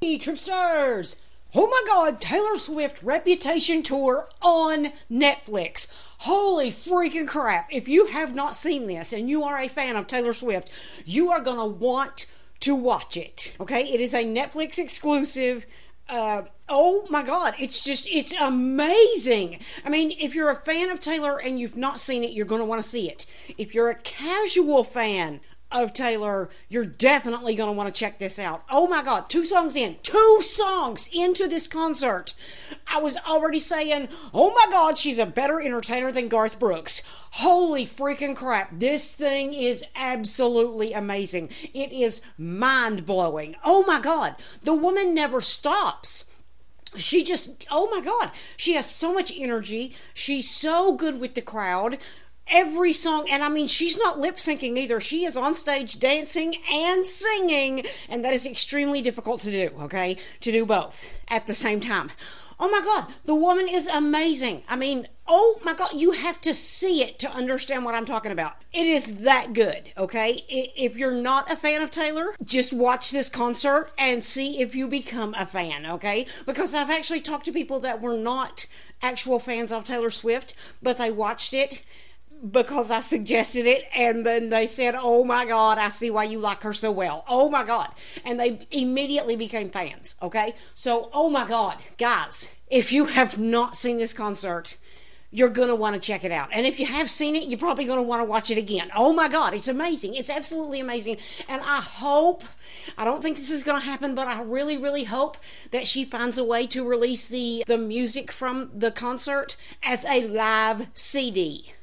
Hey, 0.00 0.16
Tripsters! 0.16 1.20
Oh 1.56 1.66
my 1.66 1.82
god, 1.84 2.20
Taylor 2.20 2.56
Swift 2.56 3.02
Reputation 3.02 3.82
Tour 3.82 4.28
on 4.40 4.90
Netflix. 5.10 5.92
Holy 6.18 6.70
freaking 6.70 7.26
crap. 7.26 7.66
If 7.74 7.88
you 7.88 8.06
have 8.06 8.32
not 8.32 8.54
seen 8.54 8.86
this 8.86 9.12
and 9.12 9.28
you 9.28 9.42
are 9.42 9.58
a 9.58 9.66
fan 9.66 9.96
of 9.96 10.06
Taylor 10.06 10.32
Swift, 10.32 10.70
you 11.04 11.32
are 11.32 11.40
going 11.40 11.56
to 11.56 11.64
want 11.64 12.26
to 12.60 12.76
watch 12.76 13.16
it. 13.16 13.56
Okay? 13.58 13.82
It 13.92 14.00
is 14.00 14.14
a 14.14 14.22
Netflix 14.24 14.78
exclusive. 14.78 15.66
Uh, 16.08 16.42
oh 16.68 17.04
my 17.10 17.24
god, 17.24 17.56
it's 17.58 17.82
just, 17.82 18.06
it's 18.08 18.32
amazing. 18.40 19.58
I 19.84 19.88
mean, 19.88 20.12
if 20.12 20.32
you're 20.32 20.50
a 20.50 20.54
fan 20.54 20.90
of 20.90 21.00
Taylor 21.00 21.40
and 21.40 21.58
you've 21.58 21.76
not 21.76 21.98
seen 21.98 22.22
it, 22.22 22.30
you're 22.30 22.46
going 22.46 22.60
to 22.60 22.66
want 22.66 22.80
to 22.80 22.88
see 22.88 23.10
it. 23.10 23.26
If 23.58 23.74
you're 23.74 23.88
a 23.88 23.96
casual 23.96 24.84
fan 24.84 25.40
of 25.70 25.92
Taylor, 25.92 26.48
you're 26.68 26.86
definitely 26.86 27.54
going 27.54 27.68
to 27.68 27.76
want 27.76 27.92
to 27.92 27.98
check 27.98 28.18
this 28.18 28.38
out. 28.38 28.64
Oh 28.70 28.86
my 28.86 29.02
God, 29.02 29.28
two 29.28 29.44
songs 29.44 29.76
in, 29.76 29.96
two 30.02 30.38
songs 30.40 31.08
into 31.12 31.46
this 31.46 31.66
concert. 31.66 32.34
I 32.92 33.00
was 33.00 33.16
already 33.28 33.58
saying, 33.58 34.08
oh 34.32 34.50
my 34.50 34.66
God, 34.70 34.96
she's 34.96 35.18
a 35.18 35.26
better 35.26 35.60
entertainer 35.60 36.10
than 36.10 36.28
Garth 36.28 36.58
Brooks. 36.58 37.02
Holy 37.32 37.84
freaking 37.84 38.34
crap, 38.34 38.70
this 38.78 39.14
thing 39.14 39.52
is 39.52 39.84
absolutely 39.94 40.92
amazing. 40.92 41.50
It 41.74 41.92
is 41.92 42.22
mind 42.38 43.04
blowing. 43.04 43.56
Oh 43.64 43.84
my 43.86 44.00
God, 44.00 44.36
the 44.62 44.74
woman 44.74 45.14
never 45.14 45.40
stops 45.40 46.24
she 46.96 47.22
just 47.22 47.66
oh 47.70 47.90
my 47.94 48.00
god 48.00 48.30
she 48.56 48.72
has 48.72 48.88
so 48.88 49.12
much 49.12 49.30
energy 49.36 49.94
she's 50.14 50.48
so 50.50 50.94
good 50.94 51.20
with 51.20 51.34
the 51.34 51.42
crowd 51.42 51.98
every 52.50 52.92
song 52.92 53.26
and 53.30 53.42
i 53.42 53.48
mean 53.48 53.66
she's 53.66 53.98
not 53.98 54.18
lip 54.18 54.36
syncing 54.36 54.76
either. 54.76 55.00
She 55.00 55.24
is 55.24 55.36
on 55.36 55.54
stage 55.54 55.98
dancing 55.98 56.56
and 56.70 57.04
singing 57.04 57.84
and 58.08 58.24
that 58.24 58.34
is 58.34 58.46
extremely 58.46 59.02
difficult 59.02 59.40
to 59.42 59.50
do 59.50 59.70
okay? 59.82 60.16
To 60.40 60.52
do 60.52 60.64
both 60.64 61.12
at 61.28 61.46
the 61.46 61.54
same 61.54 61.80
time. 61.80 62.10
Oh 62.60 62.70
my 62.70 62.80
god 62.80 63.12
the 63.24 63.34
woman 63.34 63.68
is 63.68 63.86
amazing. 63.86 64.62
I 64.68 64.76
mean 64.76 65.08
oh 65.26 65.60
my 65.64 65.74
god 65.74 65.92
you 65.94 66.12
have 66.12 66.40
to 66.40 66.54
see 66.54 67.02
it 67.02 67.18
to 67.18 67.30
understand 67.30 67.84
what 67.84 67.94
i'm 67.94 68.06
talking 68.06 68.32
about. 68.32 68.54
It 68.72 68.86
is 68.86 69.18
that 69.18 69.52
good 69.52 69.92
okay? 69.96 70.44
If 70.48 70.96
you're 70.96 71.10
not 71.10 71.50
a 71.50 71.56
fan 71.56 71.82
of 71.82 71.90
taylor 71.90 72.34
just 72.42 72.72
watch 72.72 73.10
this 73.10 73.28
concert 73.28 73.90
and 73.98 74.24
see 74.24 74.60
if 74.60 74.74
you 74.74 74.88
become 74.88 75.34
a 75.34 75.46
fan 75.46 75.86
okay? 75.86 76.26
Because 76.46 76.74
i've 76.74 76.90
actually 76.90 77.20
talked 77.20 77.44
to 77.46 77.52
people 77.52 77.80
that 77.80 78.00
were 78.00 78.16
not 78.16 78.66
actual 79.02 79.38
fans 79.38 79.70
of 79.70 79.84
taylor 79.84 80.10
swift 80.10 80.54
but 80.82 80.98
they 80.98 81.10
watched 81.10 81.54
it 81.54 81.84
because 82.50 82.90
I 82.90 83.00
suggested 83.00 83.66
it, 83.66 83.86
and 83.94 84.24
then 84.24 84.48
they 84.50 84.66
said, 84.66 84.94
Oh 84.96 85.24
my 85.24 85.44
God, 85.44 85.78
I 85.78 85.88
see 85.88 86.10
why 86.10 86.24
you 86.24 86.38
like 86.38 86.62
her 86.62 86.72
so 86.72 86.90
well. 86.90 87.24
Oh 87.28 87.50
my 87.50 87.64
God. 87.64 87.92
And 88.24 88.38
they 88.38 88.66
immediately 88.70 89.36
became 89.36 89.70
fans, 89.70 90.16
okay? 90.22 90.54
So, 90.74 91.10
oh 91.12 91.30
my 91.30 91.46
God, 91.46 91.82
guys, 91.98 92.56
if 92.68 92.92
you 92.92 93.06
have 93.06 93.38
not 93.38 93.76
seen 93.76 93.98
this 93.98 94.12
concert, 94.12 94.76
you're 95.30 95.50
going 95.50 95.68
to 95.68 95.74
want 95.74 95.94
to 95.94 96.00
check 96.00 96.24
it 96.24 96.32
out. 96.32 96.48
And 96.52 96.66
if 96.66 96.80
you 96.80 96.86
have 96.86 97.10
seen 97.10 97.36
it, 97.36 97.48
you're 97.48 97.58
probably 97.58 97.84
going 97.84 97.98
to 97.98 98.02
want 98.02 98.20
to 98.20 98.24
watch 98.24 98.50
it 98.50 98.56
again. 98.56 98.90
Oh 98.96 99.12
my 99.12 99.28
God, 99.28 99.52
it's 99.52 99.68
amazing. 99.68 100.14
It's 100.14 100.30
absolutely 100.30 100.80
amazing. 100.80 101.18
And 101.48 101.60
I 101.60 101.80
hope, 101.80 102.44
I 102.96 103.04
don't 103.04 103.22
think 103.22 103.36
this 103.36 103.50
is 103.50 103.62
going 103.62 103.78
to 103.78 103.84
happen, 103.84 104.14
but 104.14 104.26
I 104.26 104.40
really, 104.40 104.78
really 104.78 105.04
hope 105.04 105.36
that 105.70 105.86
she 105.86 106.04
finds 106.04 106.38
a 106.38 106.44
way 106.44 106.66
to 106.68 106.82
release 106.82 107.28
the, 107.28 107.62
the 107.66 107.76
music 107.76 108.32
from 108.32 108.70
the 108.74 108.90
concert 108.90 109.56
as 109.82 110.06
a 110.06 110.26
live 110.26 110.86
CD. 110.94 111.74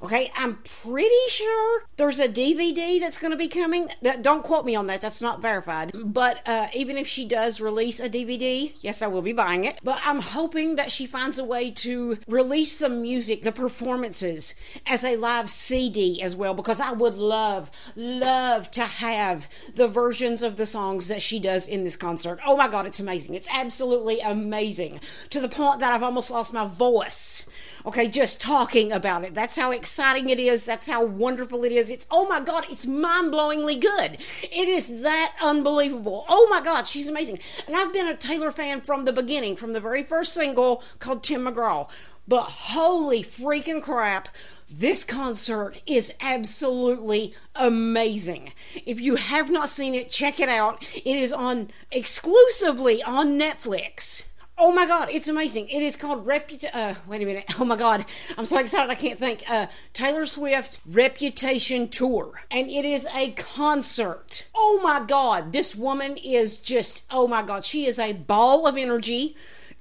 Okay, 0.00 0.30
I'm 0.36 0.58
pretty 0.82 1.08
sure 1.28 1.82
there's 1.96 2.20
a 2.20 2.28
DVD 2.28 3.00
that's 3.00 3.18
going 3.18 3.32
to 3.32 3.36
be 3.36 3.48
coming. 3.48 3.88
Don't 4.20 4.44
quote 4.44 4.64
me 4.64 4.76
on 4.76 4.86
that, 4.86 5.00
that's 5.00 5.20
not 5.20 5.42
verified. 5.42 5.90
But 5.92 6.40
uh, 6.46 6.68
even 6.72 6.96
if 6.96 7.08
she 7.08 7.24
does 7.24 7.60
release 7.60 7.98
a 7.98 8.08
DVD, 8.08 8.72
yes, 8.80 9.02
I 9.02 9.08
will 9.08 9.22
be 9.22 9.32
buying 9.32 9.64
it. 9.64 9.80
But 9.82 10.00
I'm 10.04 10.20
hoping 10.20 10.76
that 10.76 10.92
she 10.92 11.04
finds 11.04 11.40
a 11.40 11.44
way 11.44 11.72
to 11.72 12.18
release 12.28 12.78
the 12.78 12.88
music, 12.88 13.42
the 13.42 13.50
performances, 13.50 14.54
as 14.86 15.02
a 15.02 15.16
live 15.16 15.50
CD 15.50 16.22
as 16.22 16.36
well, 16.36 16.54
because 16.54 16.78
I 16.78 16.92
would 16.92 17.16
love, 17.16 17.68
love 17.96 18.70
to 18.72 18.82
have 18.82 19.48
the 19.74 19.88
versions 19.88 20.44
of 20.44 20.56
the 20.56 20.66
songs 20.66 21.08
that 21.08 21.22
she 21.22 21.40
does 21.40 21.66
in 21.66 21.82
this 21.82 21.96
concert. 21.96 22.38
Oh 22.46 22.56
my 22.56 22.68
God, 22.68 22.86
it's 22.86 23.00
amazing. 23.00 23.34
It's 23.34 23.48
absolutely 23.52 24.20
amazing 24.20 25.00
to 25.30 25.40
the 25.40 25.48
point 25.48 25.80
that 25.80 25.92
I've 25.92 26.04
almost 26.04 26.30
lost 26.30 26.54
my 26.54 26.68
voice. 26.68 27.47
Okay, 27.86 28.08
just 28.08 28.40
talking 28.40 28.92
about 28.92 29.24
it. 29.24 29.34
That's 29.34 29.56
how 29.56 29.70
exciting 29.70 30.28
it 30.28 30.38
is. 30.38 30.66
That's 30.66 30.86
how 30.86 31.04
wonderful 31.04 31.64
it 31.64 31.72
is. 31.72 31.90
It's, 31.90 32.06
oh 32.10 32.26
my 32.26 32.40
God, 32.40 32.66
it's 32.68 32.86
mind 32.86 33.32
blowingly 33.32 33.80
good. 33.80 34.18
It 34.42 34.68
is 34.68 35.02
that 35.02 35.34
unbelievable. 35.42 36.24
Oh 36.28 36.48
my 36.50 36.60
God, 36.60 36.88
she's 36.88 37.08
amazing. 37.08 37.38
And 37.66 37.76
I've 37.76 37.92
been 37.92 38.08
a 38.08 38.16
Taylor 38.16 38.50
fan 38.50 38.80
from 38.80 39.04
the 39.04 39.12
beginning, 39.12 39.56
from 39.56 39.72
the 39.72 39.80
very 39.80 40.02
first 40.02 40.34
single 40.34 40.82
called 40.98 41.22
Tim 41.22 41.42
McGraw. 41.42 41.88
But 42.26 42.42
holy 42.42 43.22
freaking 43.22 43.82
crap, 43.82 44.28
this 44.70 45.02
concert 45.02 45.80
is 45.86 46.12
absolutely 46.20 47.34
amazing. 47.54 48.52
If 48.84 49.00
you 49.00 49.16
have 49.16 49.50
not 49.50 49.70
seen 49.70 49.94
it, 49.94 50.10
check 50.10 50.38
it 50.38 50.48
out. 50.50 50.86
It 50.94 51.16
is 51.16 51.32
on 51.32 51.70
exclusively 51.90 53.02
on 53.02 53.38
Netflix. 53.38 54.24
Oh 54.60 54.72
my 54.72 54.86
God, 54.86 55.08
it's 55.12 55.28
amazing. 55.28 55.68
It 55.68 55.82
is 55.82 55.94
called 55.94 56.26
Reputation. 56.26 56.70
Uh, 56.74 56.96
wait 57.06 57.22
a 57.22 57.24
minute. 57.24 57.44
Oh 57.60 57.64
my 57.64 57.76
God, 57.76 58.04
I'm 58.36 58.44
so 58.44 58.58
excited 58.58 58.90
I 58.90 58.94
can't 58.94 59.18
think. 59.18 59.42
Uh, 59.48 59.66
Taylor 59.92 60.26
Swift 60.26 60.80
Reputation 60.86 61.88
Tour. 61.88 62.32
And 62.50 62.68
it 62.68 62.84
is 62.84 63.06
a 63.14 63.30
concert. 63.32 64.48
Oh 64.54 64.80
my 64.82 65.04
God, 65.06 65.52
this 65.52 65.76
woman 65.76 66.16
is 66.16 66.58
just, 66.58 67.04
oh 67.10 67.28
my 67.28 67.42
God, 67.42 67.64
she 67.64 67.86
is 67.86 67.98
a 67.98 68.12
ball 68.12 68.66
of 68.66 68.76
energy. 68.76 69.36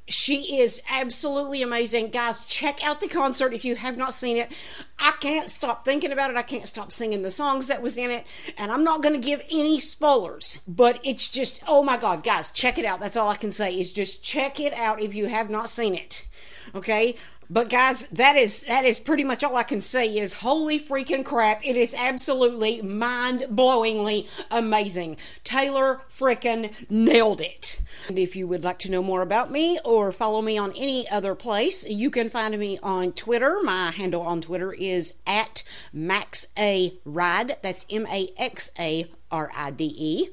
She 0.09 0.59
is 0.59 0.81
absolutely 0.89 1.61
amazing. 1.61 2.11
Guys, 2.11 2.45
check 2.47 2.81
out 2.85 3.01
the 3.01 3.09
concert 3.09 3.53
if 3.53 3.65
you 3.65 3.75
have 3.75 3.97
not 3.97 4.13
seen 4.13 4.37
it. 4.37 4.55
I 4.97 5.11
can't 5.19 5.49
stop 5.49 5.83
thinking 5.83 6.13
about 6.13 6.31
it. 6.31 6.37
I 6.37 6.43
can't 6.43 6.67
stop 6.67 6.93
singing 6.93 7.23
the 7.23 7.31
songs 7.31 7.67
that 7.67 7.81
was 7.81 7.97
in 7.97 8.09
it. 8.09 8.25
And 8.57 8.71
I'm 8.71 8.85
not 8.85 9.03
going 9.03 9.19
to 9.19 9.25
give 9.25 9.41
any 9.51 9.79
spoilers, 9.79 10.61
but 10.65 10.99
it's 11.03 11.27
just, 11.29 11.61
oh 11.67 11.83
my 11.83 11.97
God, 11.97 12.23
guys, 12.23 12.51
check 12.51 12.77
it 12.77 12.85
out. 12.85 13.01
That's 13.01 13.17
all 13.17 13.27
I 13.27 13.35
can 13.35 13.51
say 13.51 13.77
is 13.77 13.91
just 13.91 14.23
check 14.23 14.61
it 14.61 14.73
out 14.73 15.01
if 15.01 15.13
you 15.13 15.25
have 15.25 15.49
not 15.49 15.67
seen 15.67 15.93
it. 15.93 16.25
Okay? 16.73 17.15
But 17.49 17.69
guys, 17.69 18.07
that 18.07 18.35
is 18.35 18.63
that 18.63 18.83
is 18.83 18.99
pretty 18.99 19.23
much 19.23 19.41
all 19.41 19.55
I 19.55 19.63
can 19.63 19.79
say 19.79 20.17
is 20.17 20.33
holy 20.33 20.77
freaking 20.77 21.23
crap. 21.23 21.65
It 21.65 21.77
is 21.77 21.93
absolutely 21.93 22.81
mind-blowingly 22.81 24.27
amazing. 24.51 25.15
Taylor 25.45 26.01
freaking 26.09 26.73
nailed 26.89 27.39
it. 27.39 27.79
And 28.09 28.19
if 28.19 28.35
you 28.35 28.47
would 28.47 28.65
like 28.65 28.79
to 28.79 28.91
know 28.91 29.01
more 29.01 29.21
about 29.21 29.49
me 29.49 29.79
or 29.85 30.11
follow 30.11 30.41
me 30.41 30.57
on 30.57 30.73
any 30.75 31.09
other 31.09 31.35
place, 31.35 31.87
you 31.89 32.11
can 32.11 32.29
find 32.29 32.57
me 32.57 32.79
on 32.83 33.13
Twitter. 33.13 33.59
My 33.63 33.91
handle 33.91 34.23
on 34.23 34.41
Twitter 34.41 34.73
is 34.73 35.17
at 35.25 35.63
Max 35.93 36.47
A 36.57 36.99
Ride. 37.05 37.55
That's 37.61 37.85
M 37.89 38.05
A 38.07 38.29
X 38.37 38.71
A 38.77 39.09
R 39.31 39.49
I 39.55 39.71
D 39.71 39.95
E. 39.97 40.27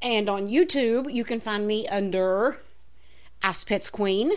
And 0.00 0.30
on 0.30 0.48
YouTube, 0.48 1.12
you 1.12 1.24
can 1.24 1.40
find 1.40 1.66
me 1.66 1.86
under 1.88 2.58
Ice 3.42 3.64
Pets 3.64 3.90
Queen 3.90 4.32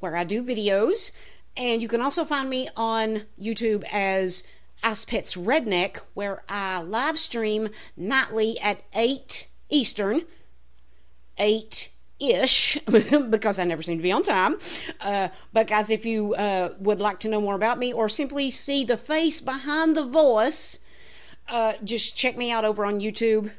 where 0.00 0.16
I 0.16 0.24
do 0.24 0.42
videos. 0.42 1.12
And 1.56 1.82
you 1.82 1.88
can 1.88 2.00
also 2.00 2.24
find 2.24 2.48
me 2.48 2.68
on 2.76 3.22
YouTube 3.40 3.84
as 3.92 4.44
Ice 4.82 5.04
Pets 5.04 5.36
Redneck, 5.36 5.98
where 6.14 6.42
I 6.48 6.82
live 6.82 7.18
stream 7.18 7.68
nightly 7.96 8.58
at 8.60 8.82
8 8.94 9.48
Eastern, 9.68 10.22
8 11.38 11.90
ish, 12.18 12.78
because 13.30 13.58
I 13.58 13.64
never 13.64 13.82
seem 13.82 13.98
to 13.98 14.02
be 14.02 14.12
on 14.12 14.22
time. 14.22 14.56
Uh, 15.00 15.28
but, 15.52 15.66
guys, 15.66 15.90
if 15.90 16.04
you 16.04 16.34
uh, 16.34 16.70
would 16.78 17.00
like 17.00 17.20
to 17.20 17.28
know 17.28 17.40
more 17.40 17.54
about 17.54 17.78
me 17.78 17.92
or 17.92 18.08
simply 18.08 18.50
see 18.50 18.84
the 18.84 18.96
face 18.96 19.40
behind 19.40 19.96
the 19.96 20.06
voice, 20.06 20.80
uh, 21.48 21.74
just 21.82 22.16
check 22.16 22.36
me 22.36 22.50
out 22.50 22.64
over 22.64 22.84
on 22.84 23.00
YouTube. 23.00 23.50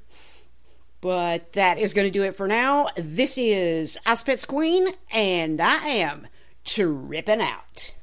But 1.02 1.54
that 1.54 1.80
is 1.80 1.94
going 1.94 2.06
to 2.06 2.12
do 2.12 2.24
it 2.24 2.36
for 2.36 2.48
now. 2.48 2.90
This 2.96 3.36
is 3.36 3.98
Ice 4.06 4.22
Pets 4.22 4.46
Queen, 4.46 4.88
and 5.12 5.60
I 5.60 5.88
am 5.88 6.28
tripping 6.64 7.42
out. 7.42 7.96